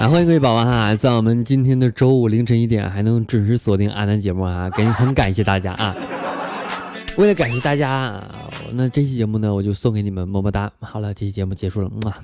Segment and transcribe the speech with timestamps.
[0.00, 5.94] 啊，欢迎各位宝宝哈，在我们今天的周五凌晨一点还能准时锁定阿南节目啊，感很感谢大家啊！
[7.18, 8.18] 为了感谢大家，
[8.72, 10.72] 那这期节目呢，我就送给你们么么哒。
[10.80, 12.16] 好了，这期节目结束了，啊。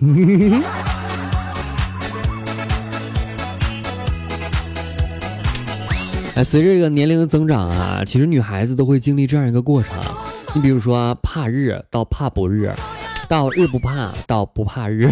[6.36, 10.02] 哎，随着这个年龄的增长啊，其实女孩子都会经历这样一个过程。
[10.54, 12.72] 你比如说，怕日到怕不日，
[13.28, 15.10] 到日不怕到不怕日。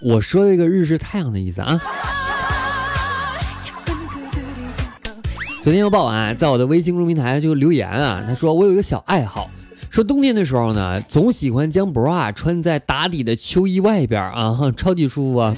[0.00, 1.80] 我说这个日是太阳的意思啊。
[5.64, 9.50] 昨天有宝啊，在我的微信公众平台就留言啊，他说我有一个小爱好，
[9.90, 15.52] 说冬天的时候呢，总喜欢将 bra 穿在打底的秋衣外边啊，超级舒服啊。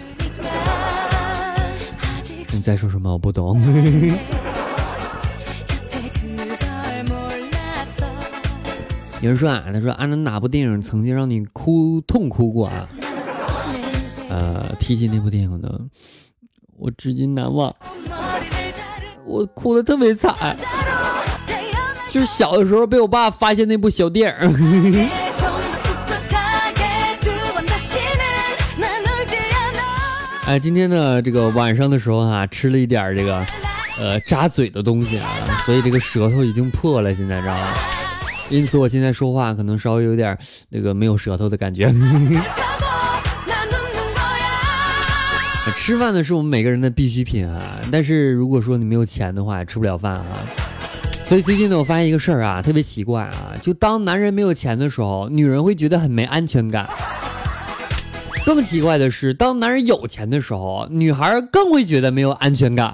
[2.53, 3.13] 你在说什么？
[3.13, 3.63] 我不懂。
[9.21, 12.89] 有人说啊，他说安南哪部电影曾经让你哭痛哭过啊？
[14.31, 15.69] 呃，提起那部电影呢，
[16.79, 17.75] 我至今难忘。
[19.27, 20.57] 我哭的特别惨，
[22.11, 25.11] 就是小的时候被我爸发现那部小电影。
[30.47, 33.45] 哎，今天呢，这个晚上的时候啊，吃了一点这个，
[34.01, 35.29] 呃，扎嘴的东西啊，
[35.67, 37.69] 所以这个舌头已经破了，现在知道吗？
[38.49, 40.37] 因此我现在说话可能稍微有点
[40.69, 41.93] 那个没有舌头的感觉。
[45.83, 47.59] 吃饭呢是我们每个人的必需品啊，
[47.91, 50.25] 但是如果说你没有钱的话，吃不了饭啊。
[51.25, 56.87] 所以最近呢，我发现一个事儿啊，特别奇怪啊，就当男人没有钱的时候，女人会觉得很没安全感。
[58.45, 62.93] 更奇怪的是，当男人有钱的时候，女孩更会觉得没有安全感。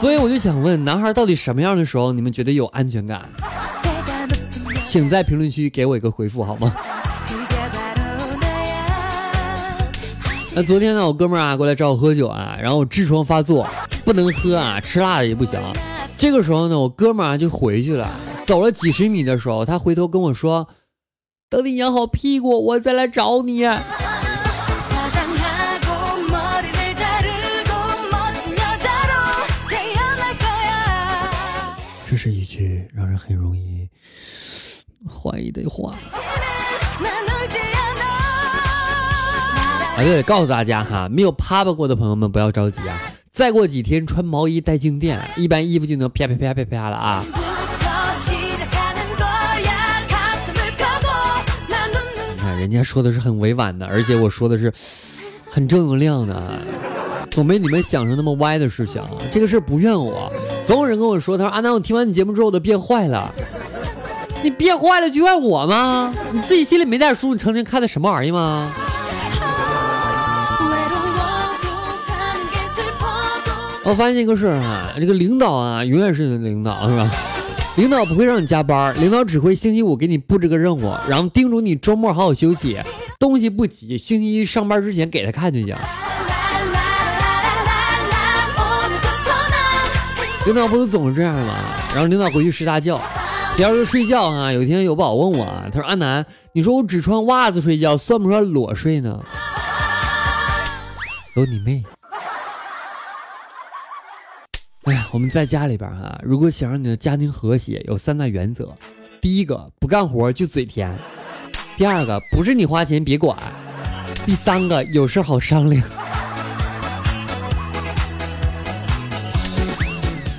[0.00, 3.22] 所以我就想问，男孩到底什么样的时候你们觉得有安全感？
[4.88, 6.74] 请在评论区给我一个回复好吗？
[10.56, 13.68] 那昨天呢，我哥们儿啊过来找我喝酒啊，然后痔疮发作，
[14.04, 15.60] 不能喝啊，吃辣的也不行。
[16.16, 18.08] 这个时候呢，我哥们儿啊就回去了。
[18.46, 20.68] 走了几十米的时候，他回头跟我说
[21.50, 23.64] ：“等你养好屁股，我再来找你。”
[32.08, 33.88] 这是一句让人很容易
[35.04, 35.96] 怀疑的话。
[39.96, 42.98] 啊，对，告诉大家哈，没有啪啪过的朋友们不要着急啊，
[43.30, 47.24] 再过几天穿毛衣带静电，一般衣服就能啪啪啪啪啪了啊。
[52.34, 54.72] 你看人家说的是很委婉的，而且我说的是
[55.48, 56.58] 很正能量的，
[57.30, 59.00] 总没你们想成那么歪的事情。
[59.30, 60.28] 这个事儿不怨我，
[60.66, 63.32] 总有人跟我说，他说阿南，我听完你节目之后我都变坏了。
[64.42, 66.12] 你变坏了就怨我吗？
[66.32, 67.32] 你自己心里没点数？
[67.32, 68.72] 你曾经看的什么玩意吗？
[73.84, 77.10] 我发现一个事儿啊，这个领导啊，永远是你的领导，是吧？
[77.76, 82.80] 领导不会让你加班，领导只会星期五给你布置个任务，然后叮嘱你周末好好休息，
[83.18, 85.76] 东西不急，星期一上班之前给他看就行。
[90.46, 91.54] 领导不是总是这样吗？
[91.92, 92.98] 然后领导回去睡大觉，
[93.56, 94.50] 第二天睡觉啊。
[94.50, 99.20] 有一天有宝问我，他说：“阿南，你说我只穿袜子睡觉，算不算裸睡呢？”
[101.36, 101.82] 有你妹！
[104.84, 108.68] 哎呀，我们在家里边哈，如果想让你的家庭和谐，有三大原则：
[109.18, 110.90] 第一个，不干活就嘴甜；
[111.74, 113.34] 第二个，不是你花钱别管；
[114.26, 115.82] 第三个，有事好商量。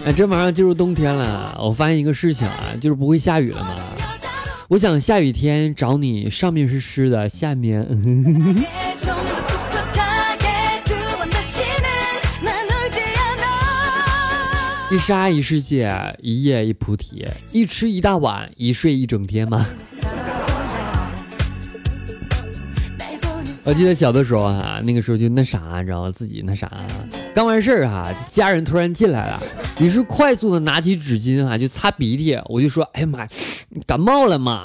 [0.05, 3.75] 哎，这马上进入冬天了，我发现一个事情啊，就是不会下雨了嘛。
[4.67, 7.83] 我想下雨天找你，上面是湿的，下面。
[14.95, 19.65] 一沙一世界，一夜一菩提，一吃一大碗，一睡一整天吗？
[23.65, 26.09] 我记得小的时候啊，那个时候就那啥，你知道吗？
[26.09, 26.71] 自己那啥，
[27.33, 29.43] 刚完事儿哈，家人突然进来了，
[29.81, 32.39] 于是快速的拿起纸巾啊，就擦鼻涕。
[32.45, 33.27] 我就说：“哎呀妈呀，
[33.85, 34.63] 感冒了嘛？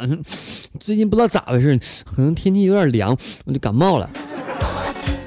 [0.79, 3.17] 最近不知道咋回事，可能天气有点凉，
[3.47, 4.09] 我就感冒了。”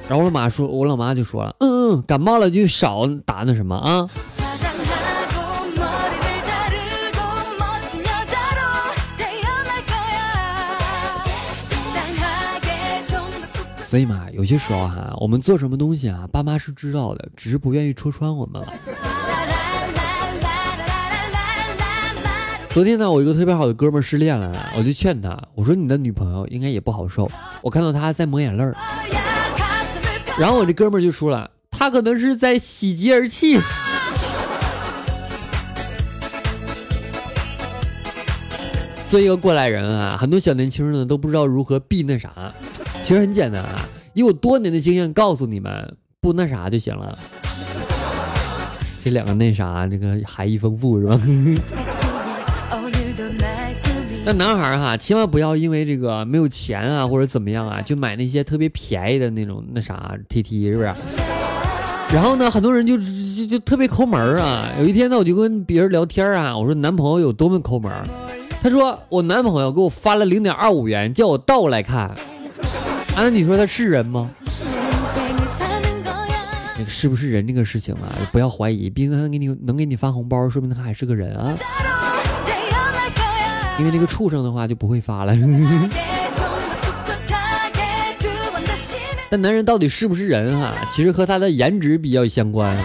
[0.08, 4.08] 然后我老妈说，我老妈就说了，嗯嗯，感冒了就少打那什么啊。
[13.94, 18.66] 所以嘛，有些时候哈，我们做什么东西啊，爸妈是知道的，只是不愿意戳穿我们了。
[22.70, 27.30] 昨天呢，我一个特别好的哥们失恋了，我就劝他，我说你的女朋友应该也不好受，
[27.62, 28.76] 我看到他在抹眼泪儿。
[30.36, 33.60] 然后我这哥们就说了，他可能是在喜极而泣。
[39.08, 42.52] 作为一个过来人啊，很多小年轻呢都不知道如何避那啥。
[43.04, 47.18] 其实很简单啊，以我多年的经验告诉你们，不那啥就行了。
[49.02, 51.20] 这两个那啥，这个含义丰富是吧？
[54.24, 60.94] 那男孩哈，千万不要因为这个没有钱啊，或者怎么样啊，就买那些特别便宜的那种那啥 T T 是不是？
[62.14, 64.66] 然后呢，很多人就就就特别抠门啊。
[64.78, 67.92] 有一天呢，我就跟别人聊天啊，我说男朋友有多么抠门，
[68.62, 72.10] 他说我男朋友给我发了零点二五元，叫我倒过来看。
[73.14, 74.28] 啊，那你说他是人吗？
[76.76, 81.54] 那个是不是人这个事情啊，不要怀疑，毕竟他能给你能给你发红包，说明他还是个人啊。
[83.78, 85.32] 因为那个畜生的话就不会发了。
[89.30, 90.74] 但男人到底是不是人哈？
[90.92, 92.76] 其实和他的颜值比较相关。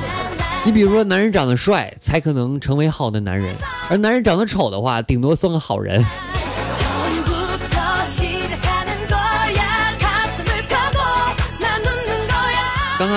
[0.65, 3.55] 你比如说，男人长得帅才可能成为好的男人，
[3.89, 6.05] 而男人长得丑的话，顶多算个好人。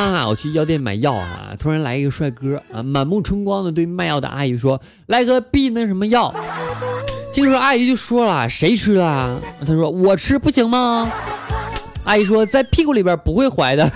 [0.03, 6.35] 啊，我去药店买药啊，突然来一个帅哥啊，满目春光的对卖药的阿姨说：“来个必那什么药。”
[7.33, 11.11] 这个时候阿姨就说了：“谁吃的？”他说：“我吃不行吗？”
[12.05, 13.91] 阿姨说：“在屁股里边不会怀的。”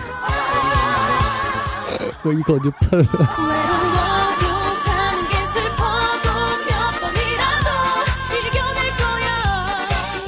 [2.22, 3.06] 我一口就喷了。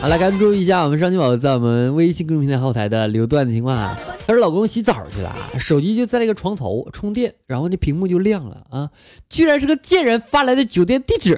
[0.00, 3.96] 好了，关注一下我们上期宝在我们微信公众平台后台的留段子情况啊。
[4.28, 8.90] 她说老公洗澡去了，手机就在那个床头充电，然后那屏幕就亮了啊，
[9.30, 11.34] 居然是个贱人发来的酒店地址，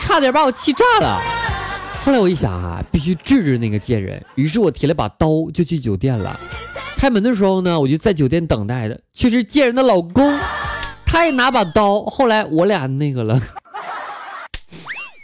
[0.00, 1.22] 差点把我气炸了。
[2.04, 6.36] 后来我一想啊，必须治治那个贱人，于是我提了把刀就去酒店了。
[6.96, 10.36] 开门的时候呢，我就在酒店等待的，却是贱人的老公，
[11.06, 12.02] 他也拿把刀。
[12.06, 13.34] 后来我俩那个了，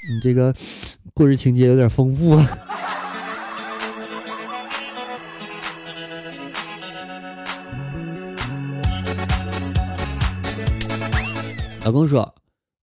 [0.08, 0.55] 你 这个。
[1.12, 2.49] 故事情节有点丰富啊！
[11.91, 12.33] 老公说：“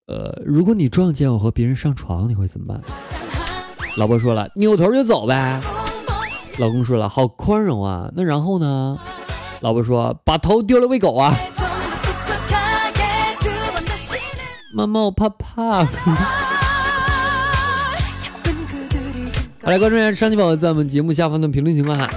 [0.07, 2.81] 呃，如果你撞见我和别人上床，你会怎么办？”
[3.97, 5.61] 老婆说了：“扭头就走呗。”
[6.59, 8.99] 老公说了：“好宽容啊。”那然后呢？
[9.61, 11.33] 老婆说：“把头丢了喂狗啊！”
[14.75, 15.85] 妈妈，我怕怕。
[19.63, 22.09] 好来关注一下上期宝宝在我们节目下方的评论情况哈，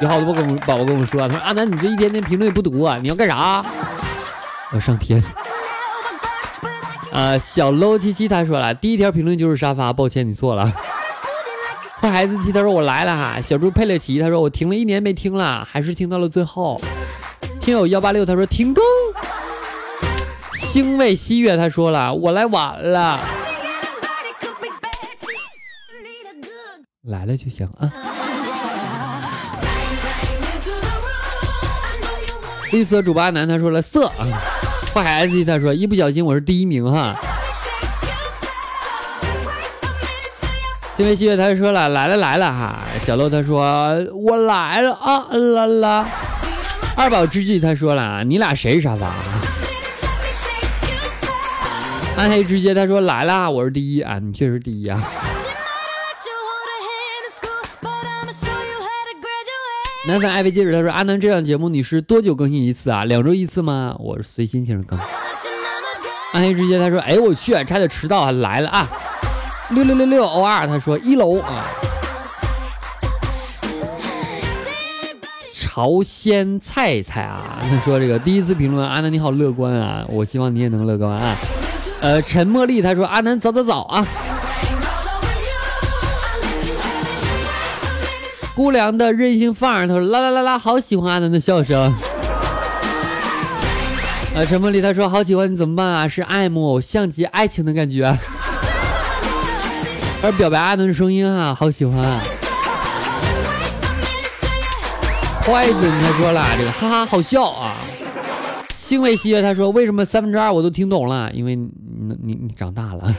[0.00, 3.62] 有好多宝宝宝跟我们说，他说阿南你这一天天评论也不读啊，你要干啥？
[4.72, 5.22] 我上天。
[7.12, 10.72] 啊，小 low 七七他说了，第一条评论就是沙发，抱歉你错了。
[12.00, 16.80] 坏孩子七他说我来了哈，小猪佩勒奇他说我停了一年没听了，还是听到了最后。
[17.60, 18.84] 听友幺八六他说停更。
[20.54, 23.20] 星味西月他说了我来晚了。
[27.02, 27.92] 来了就行啊！
[32.72, 34.24] 绿色主八男他说了色啊，
[34.92, 37.14] 坏孩子他说一不小心我是第一名哈。
[40.96, 46.08] 因为七月他说了来了来了哈，小洛他说我来了啊啦啦。
[46.96, 49.14] 二宝之际他说了你俩谁是沙发？
[52.16, 55.02] 暗黑之街他说来了我是第一啊，你确实第一啊。
[60.10, 63.04] 男粉爱妃戒指，他说：“阿南这档节目你是多久更新一次啊？
[63.04, 63.94] 两周一次吗？
[64.00, 64.98] 我是随心情更。”
[66.34, 68.88] 暗黑之街他说：“哎我去，差点迟到啊，来了啊！”
[69.70, 71.62] 六六六六 O R 他说：“一楼啊。”
[75.54, 81.36] 朝鲜菜菜啊，他说：“这个第一次评论，阿南你好乐观啊，我希望你也能乐观啊。”
[82.02, 84.04] 呃，陈茉莉他说：“阿南早早早啊。”
[88.60, 91.80] 姑娘的任性范儿，他说啦啦啦啦，好喜欢阿南的笑声。
[94.36, 96.06] 啊，陈梦丽他说好喜欢你怎么办啊？
[96.06, 98.04] 是爱慕像极爱情的感觉。
[100.22, 102.20] 而表白阿南的声音啊，好喜欢。
[105.40, 107.76] 坏子他说了这个哈哈好笑啊。
[108.76, 111.30] 星味喜悦他说为什么三分之二我都听懂了？
[111.32, 111.70] 因为你
[112.22, 113.14] 你你长大了。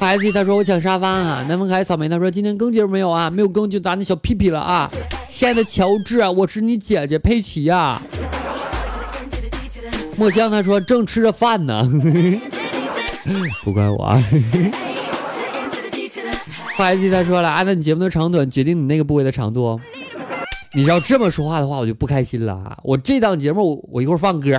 [0.00, 1.44] S 他说我抢沙发啊。
[1.46, 3.28] 南风海草莓他说今天更节目没有啊？
[3.30, 4.90] 没有更就打你小屁屁了啊！
[5.28, 8.00] 亲爱的乔治，我是你姐姐佩奇呀。
[10.16, 11.82] 墨香他说正吃着饭呢，
[13.64, 14.22] 不怪我啊。
[16.76, 19.78] S 他说了，按照你节目的长短决定你那个部位的长度。
[20.72, 22.78] 你要这么说话的话，我就不开心了啊！
[22.82, 24.58] 我这档节目，我我一会儿放歌。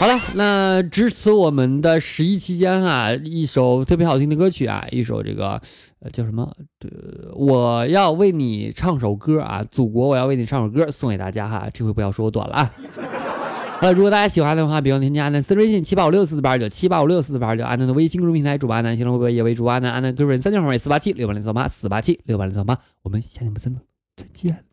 [0.00, 5.60] 好了，那支持我们的十一期间啊，一首特别好听的歌曲啊，一首这个
[5.98, 6.50] 呃叫什么？
[6.80, 11.68] 呃，我要为你唱首歌啊，祖国，我要为你唱首歌，送给大家哈。
[11.70, 12.72] 这回不要说我短了啊。
[13.78, 23.80] 好了，如果大家喜欢的话，别忘添加阿南私人微信七八五六四四八二九七八五六四四八二九，阿南的微信公众平台主播阿南，新浪微博也为主播阿南，阿南个人三九号为四八七六八零三八四八七六八零三八，我们下期不见了，
[24.16, 24.64] 再见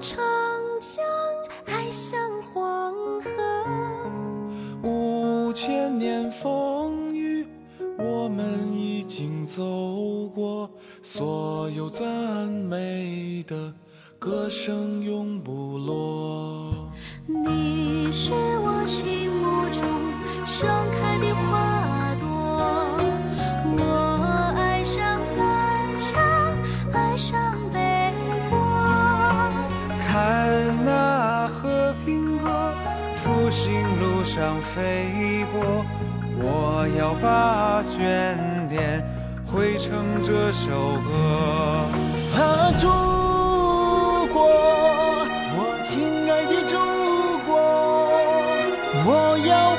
[0.00, 0.37] 所
[37.08, 38.36] 要把眷
[38.68, 39.02] 恋。
[39.50, 41.08] 汇成这首歌，
[42.36, 42.86] 啊，祖
[44.30, 44.44] 国，
[45.56, 46.76] 我亲爱的祖
[47.46, 47.56] 国，
[49.06, 49.08] 我
[49.48, 49.74] 要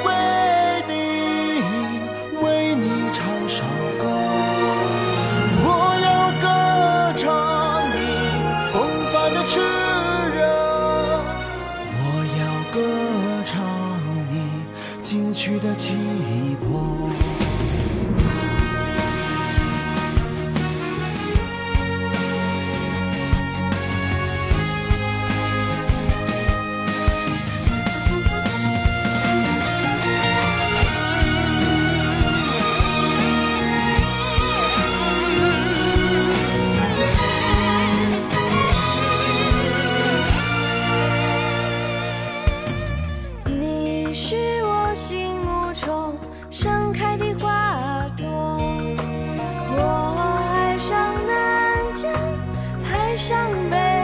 [53.17, 53.98] 唱。